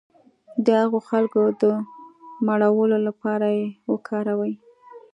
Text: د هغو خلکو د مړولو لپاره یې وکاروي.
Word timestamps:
د 0.65 0.67
هغو 0.81 0.99
خلکو 1.09 1.41
د 1.61 1.63
مړولو 2.47 2.97
لپاره 3.07 3.47
یې 3.57 3.67
وکاروي. 3.91 4.53